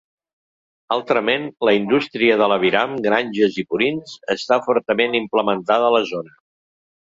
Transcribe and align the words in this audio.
Altrament, 0.95 1.45
la 1.69 1.73
indústria 1.81 2.39
de 2.43 2.47
l'aviram, 2.53 2.97
granges 3.09 3.61
i 3.65 3.69
purins, 3.75 4.17
està 4.39 4.61
fortament 4.71 5.23
implementada 5.23 5.91
a 5.93 5.97
la 6.01 6.05
zona. 6.15 6.39